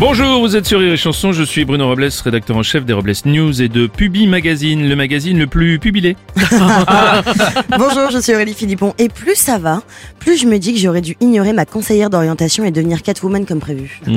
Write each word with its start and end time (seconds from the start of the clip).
Bonjour, 0.00 0.40
vous 0.40 0.56
êtes 0.56 0.64
sur 0.64 0.78
Rire 0.78 0.94
et 0.94 0.96
Chanson, 0.96 1.30
je 1.30 1.42
suis 1.42 1.66
Bruno 1.66 1.86
Robles, 1.86 2.08
rédacteur 2.24 2.56
en 2.56 2.62
chef 2.62 2.86
des 2.86 2.94
Robles 2.94 3.12
News 3.26 3.60
et 3.60 3.68
de 3.68 3.86
Pubi 3.86 4.26
Magazine, 4.26 4.88
le 4.88 4.96
magazine 4.96 5.38
le 5.38 5.46
plus 5.46 5.78
pubilé. 5.78 6.16
Bonjour, 7.78 8.10
je 8.10 8.18
suis 8.18 8.34
Aurélie 8.34 8.54
Philippon 8.54 8.94
et 8.96 9.10
plus 9.10 9.34
ça 9.34 9.58
va, 9.58 9.82
plus 10.18 10.40
je 10.40 10.46
me 10.46 10.56
dis 10.58 10.72
que 10.72 10.80
j'aurais 10.80 11.02
dû 11.02 11.18
ignorer 11.20 11.52
ma 11.52 11.66
conseillère 11.66 12.08
d'orientation 12.08 12.64
et 12.64 12.70
devenir 12.70 13.02
Catwoman 13.02 13.44
comme 13.44 13.60
prévu. 13.60 14.00
Les 14.06 14.14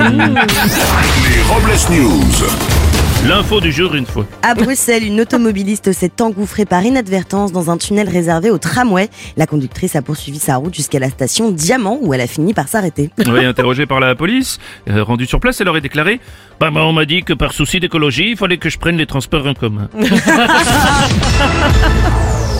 Robles 1.49 1.73
News. 1.91 2.82
L'info 3.27 3.61
du 3.61 3.71
jour 3.71 3.95
une 3.95 4.05
fois. 4.05 4.25
À 4.41 4.53
Bruxelles, 4.53 5.05
une 5.05 5.21
automobiliste 5.21 5.93
s'est 5.93 6.21
engouffrée 6.21 6.65
par 6.65 6.83
inadvertance 6.83 7.53
dans 7.53 7.71
un 7.71 7.77
tunnel 7.77 8.09
réservé 8.09 8.49
au 8.49 8.57
tramway. 8.57 9.07
La 9.37 9.47
conductrice 9.47 9.95
a 9.95 10.01
poursuivi 10.01 10.39
sa 10.39 10.57
route 10.57 10.75
jusqu'à 10.75 10.99
la 10.99 11.09
station 11.09 11.49
Diamant 11.51 11.99
où 12.01 12.13
elle 12.13 12.19
a 12.19 12.27
fini 12.27 12.53
par 12.53 12.67
s'arrêter. 12.67 13.11
Oui, 13.25 13.45
interrogée 13.45 13.85
par 13.85 14.01
la 14.01 14.13
police, 14.13 14.59
euh, 14.89 15.03
rendue 15.03 15.25
sur 15.25 15.39
place, 15.39 15.61
elle 15.61 15.69
aurait 15.69 15.79
déclaré 15.79 16.19
Bah, 16.59 16.69
bah, 16.69 16.81
on 16.83 16.91
m'a 16.91 17.05
dit 17.05 17.23
que 17.23 17.31
par 17.31 17.53
souci 17.53 17.79
d'écologie, 17.79 18.31
il 18.31 18.37
fallait 18.37 18.57
que 18.57 18.69
je 18.69 18.77
prenne 18.77 18.97
les 18.97 19.05
transports 19.05 19.47
en 19.47 19.53
commun. 19.53 19.87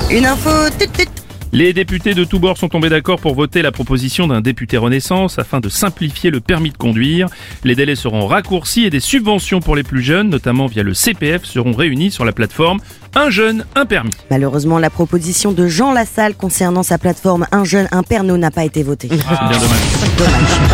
Une 0.09 0.25
info 0.25 0.49
tut 0.79 0.87
tut. 0.89 1.12
Les 1.55 1.71
députés 1.71 2.15
de 2.15 2.23
tous 2.23 2.39
bords 2.39 2.57
sont 2.57 2.67
tombés 2.67 2.89
d'accord 2.89 3.19
pour 3.19 3.35
voter 3.35 3.61
la 3.61 3.71
proposition 3.71 4.25
d'un 4.25 4.41
député 4.41 4.75
Renaissance 4.75 5.37
afin 5.37 5.59
de 5.59 5.69
simplifier 5.69 6.31
le 6.31 6.39
permis 6.39 6.71
de 6.71 6.77
conduire. 6.77 7.27
Les 7.63 7.75
délais 7.75 7.93
seront 7.93 8.25
raccourcis 8.25 8.85
et 8.85 8.89
des 8.89 8.99
subventions 8.99 9.59
pour 9.59 9.75
les 9.75 9.83
plus 9.83 10.01
jeunes, 10.01 10.29
notamment 10.29 10.65
via 10.65 10.81
le 10.81 10.95
CPF, 10.95 11.45
seront 11.45 11.73
réunies 11.73 12.09
sur 12.09 12.25
la 12.25 12.31
plateforme 12.31 12.79
Un 13.13 13.29
jeune, 13.29 13.65
un 13.75 13.85
permis. 13.85 14.09
Malheureusement, 14.31 14.79
la 14.79 14.89
proposition 14.89 15.51
de 15.51 15.67
Jean 15.67 15.91
Lassalle 15.91 16.33
concernant 16.33 16.81
sa 16.81 16.97
plateforme 16.97 17.45
Un 17.51 17.65
jeune, 17.65 17.87
un 17.91 18.01
perno 18.01 18.35
n'a 18.35 18.49
pas 18.49 18.65
été 18.65 18.81
votée. 18.81 19.09
Bien 19.09 19.19
dommage. 19.19 20.73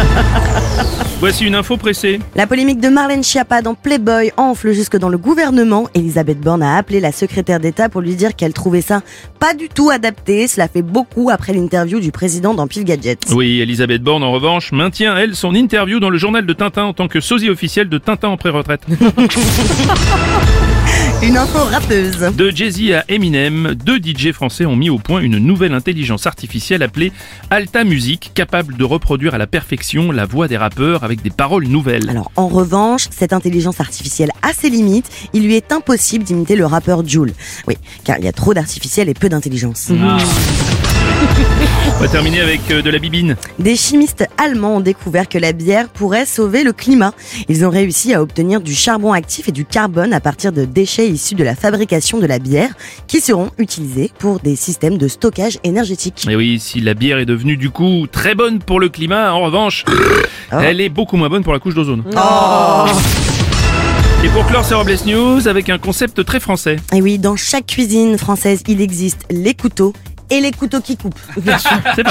Voici 1.20 1.46
une 1.46 1.56
info 1.56 1.76
pressée. 1.76 2.22
La 2.36 2.48
polémique 2.48 2.80
de 2.80 2.88
Marlène 2.88 3.24
Schiappa 3.24 3.62
dans 3.62 3.76
Playboy 3.76 4.32
enfle 4.38 4.72
jusque 4.72 4.96
dans 4.96 5.10
le 5.10 5.18
gouvernement. 5.18 5.90
Elisabeth 5.94 6.40
Borne 6.40 6.64
a 6.64 6.78
appelé 6.78 7.02
la 7.02 7.12
secrétaire 7.12 7.60
d'État 7.60 7.90
pour 7.90 8.00
lui 8.00 8.16
dire 8.16 8.38
qu'elle 8.38 8.54
trouvait 8.54 8.80
ça 8.80 9.02
pas 9.38 9.54
du 9.54 9.68
tout 9.68 9.90
adapté. 9.90 10.48
Cela 10.48 10.69
fait 10.70 10.82
beaucoup 10.82 11.30
après 11.30 11.54
l'interview 11.54 12.00
du 12.00 12.12
président 12.12 12.54
dans 12.54 12.68
Gadget. 12.68 13.26
Oui, 13.32 13.60
Elisabeth 13.60 14.02
Borne, 14.02 14.24
en 14.24 14.32
revanche, 14.32 14.72
maintient, 14.72 15.18
elle, 15.18 15.36
son 15.36 15.56
interview 15.56 16.00
dans 16.00 16.10
le 16.10 16.18
journal 16.18 16.46
de 16.46 16.54
Tintin 16.54 16.84
en 16.84 16.94
tant 16.94 17.08
que 17.08 17.20
sosie 17.20 17.50
officiel 17.50 17.90
de 17.90 17.98
Tintin 17.98 18.30
en 18.30 18.38
pré-retraite. 18.38 18.82
Une 21.22 21.36
info 21.36 21.60
rappeuse. 21.66 22.34
De 22.38 22.50
Jay-Z 22.50 22.94
à 22.94 23.04
Eminem, 23.10 23.76
deux 23.76 23.98
DJ 23.98 24.32
français 24.32 24.66
ont 24.66 24.78
mis 24.78 24.90
au 24.90 25.00
point 25.00 25.20
une 25.20 25.38
nouvelle 25.38 25.74
intelligence 25.74 26.26
artificielle 26.26 26.82
appelée 26.82 27.12
Alta 27.50 27.84
Music, 27.84 28.32
capable 28.34 28.78
de 28.78 28.84
reproduire 28.86 29.34
à 29.34 29.38
la 29.38 29.46
perfection 29.46 30.14
la 30.14 30.26
voix 30.26 30.48
des 30.48 30.56
rappeurs 30.56 31.04
avec 31.04 31.22
des 31.22 31.30
paroles 31.30 31.68
nouvelles. 31.68 32.10
Alors 32.10 32.32
en 32.38 32.48
revanche, 32.48 33.08
cette 33.12 33.34
intelligence 33.34 33.82
artificielle 33.82 34.32
a 34.44 34.54
ses 34.54 34.70
limites. 34.70 35.10
Il 35.34 35.44
lui 35.44 35.56
est 35.56 35.74
impossible 35.74 36.24
d'imiter 36.24 36.56
le 36.56 36.66
rappeur 36.66 37.06
Joule. 37.06 37.34
Oui, 37.68 37.76
car 38.06 38.18
il 38.18 38.24
y 38.24 38.30
a 38.30 38.34
trop 38.34 38.54
d'artificiel 38.54 39.10
et 39.10 39.14
peu 39.14 39.28
d'intelligence. 39.28 39.92
On 42.00 42.04
va 42.04 42.08
terminer 42.08 42.40
avec 42.40 42.72
euh, 42.72 42.82
de 42.82 42.90
la 42.90 42.98
bibine. 42.98 43.36
Des 43.60 43.76
chimistes 43.76 44.26
allemands 44.38 44.78
ont 44.78 44.80
découvert 44.80 45.28
que 45.28 45.38
la 45.38 45.52
bière 45.52 45.90
pourrait 45.90 46.26
sauver 46.26 46.64
le 46.64 46.72
climat. 46.72 47.14
Ils 47.50 47.66
ont 47.66 47.70
réussi 47.70 48.14
à 48.14 48.22
obtenir 48.22 48.62
du 48.62 48.74
charbon 48.74 49.12
actif 49.12 49.50
et 49.50 49.52
du 49.52 49.66
carbone 49.66 50.14
à 50.14 50.22
partir 50.22 50.54
de 50.54 50.64
déchets 50.64 51.10
issus 51.10 51.36
de 51.36 51.44
la 51.44 51.56
fabrication 51.56 52.20
de 52.20 52.26
la 52.26 52.40
bière 52.40 52.70
qui 53.08 53.20
seront 53.20 53.52
utilisés 53.58 54.12
pour 54.18 54.40
des 54.40 54.56
systèmes 54.56 54.98
de 54.98 55.08
stockage 55.10 55.60
énergétique. 55.66 56.26
Et 56.30 56.36
oui, 56.38 56.60
si 56.60 56.80
la 56.80 56.94
bière 56.94 57.18
est 57.18 57.26
devenue 57.26 57.58
du 57.58 57.70
coup 57.70 58.08
très 58.10 58.34
bonne 58.34 58.60
pour 58.60 58.80
le 58.80 58.88
climat, 58.88 59.34
en 59.34 59.42
revanche, 59.42 59.84
elle 60.52 60.80
est 60.80 60.90
beaucoup 60.90 61.18
moins 61.18 61.30
bonne 61.30 61.44
pour 61.44 61.54
la 61.54 61.60
couche 61.60 61.76
d'ozone. 61.76 62.04
Et 64.22 64.28
pour 64.28 64.46
clore 64.48 64.66
ces 64.66 64.76
Robles 64.76 64.98
News, 65.06 65.48
avec 65.48 65.70
un 65.70 65.78
concept 65.78 66.26
très 66.26 66.42
français. 66.42 66.76
Et 66.94 67.02
oui, 67.02 67.18
dans 67.18 67.38
chaque 67.38 67.68
cuisine 67.68 68.18
française, 68.18 68.64
il 68.68 68.82
existe 68.82 69.22
les 69.30 69.54
couteaux 69.54 69.94
et 70.30 70.42
les 70.42 70.52
couteaux 70.52 70.82
qui 70.82 70.98
coupent. 70.98 71.20
C'est. 71.36 72.04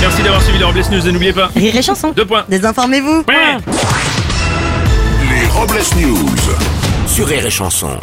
Merci 0.00 0.22
d'avoir 0.22 0.42
suivi 0.42 0.58
les 0.58 0.64
Robles 0.64 0.82
News 0.90 1.08
et 1.08 1.12
n'oubliez 1.12 1.32
pas. 1.32 1.50
Rire 1.54 1.76
et 1.76 1.82
chanson. 1.82 2.10
Deux 2.10 2.26
points. 2.26 2.44
Désinformez-vous. 2.48 3.24
Les 5.30 5.46
Robles 5.48 5.82
News. 5.96 6.28
Sur 7.06 7.26
Rire 7.26 7.46
et 7.46 7.50
Chanson. 7.50 7.98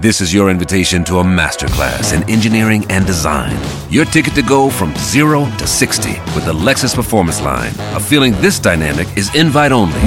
This 0.00 0.20
is 0.20 0.32
your 0.32 0.48
invitation 0.50 1.02
to 1.04 1.18
a 1.18 1.24
masterclass 1.24 2.12
in 2.12 2.22
engineering 2.30 2.84
and 2.90 3.06
design. 3.06 3.56
Your 3.90 4.04
ticket 4.04 4.34
to 4.34 4.42
go 4.42 4.70
from 4.70 4.94
zero 4.96 5.46
to 5.58 5.66
60 5.66 6.10
with 6.34 6.44
the 6.44 6.52
Lexus 6.52 6.94
Performance 6.94 7.40
Line. 7.42 7.72
A 7.96 8.00
feeling 8.00 8.32
this 8.40 8.58
dynamic 8.60 9.08
is 9.16 9.34
invite 9.34 9.72
only. 9.72 9.98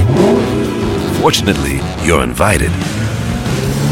Fortunately, 1.19 1.79
you're 2.05 2.23
invited. 2.23 2.71